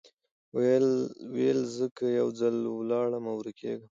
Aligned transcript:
ویل 1.35 1.59
زه 1.75 1.85
که 1.97 2.05
یو 2.19 2.27
ځل 2.39 2.55
ولاړمه 2.69 3.31
ورکېږم 3.35 3.89